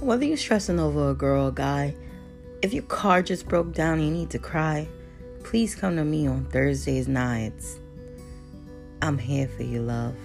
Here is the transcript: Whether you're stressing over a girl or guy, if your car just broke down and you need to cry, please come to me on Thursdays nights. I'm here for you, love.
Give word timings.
Whether 0.00 0.24
you're 0.24 0.38
stressing 0.38 0.80
over 0.80 1.10
a 1.10 1.14
girl 1.14 1.48
or 1.48 1.50
guy, 1.50 1.94
if 2.62 2.72
your 2.72 2.84
car 2.84 3.20
just 3.22 3.46
broke 3.46 3.74
down 3.74 3.98
and 3.98 4.08
you 4.08 4.10
need 4.10 4.30
to 4.30 4.38
cry, 4.38 4.88
please 5.44 5.74
come 5.74 5.96
to 5.96 6.04
me 6.06 6.26
on 6.26 6.46
Thursdays 6.46 7.06
nights. 7.06 7.78
I'm 9.02 9.18
here 9.18 9.46
for 9.46 9.62
you, 9.62 9.82
love. 9.82 10.16